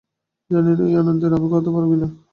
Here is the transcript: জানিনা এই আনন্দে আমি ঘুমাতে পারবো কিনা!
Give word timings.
জানিনা 0.49 0.83
এই 0.85 0.95
আনন্দে 1.01 1.25
আমি 1.29 1.37
ঘুমাতে 1.43 1.69
পারবো 1.71 1.91
কিনা! 1.91 2.07